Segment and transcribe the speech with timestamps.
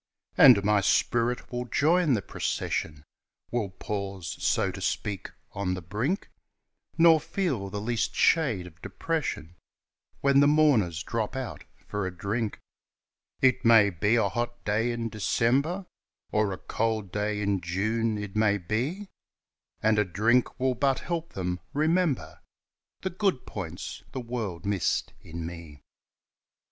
[0.35, 3.03] And my spirit will join the procession
[3.51, 6.31] Will pause, so to speak, on the brink
[6.97, 9.57] Nor feel the least shade of depression
[10.21, 12.57] When the mourners drop out for a drink;
[13.41, 15.85] It may be a hot day in December,
[16.31, 19.07] Or a cold day in June it may be,
[19.83, 22.41] And a drink will but help them remember
[23.01, 25.83] The good points the world missed in me.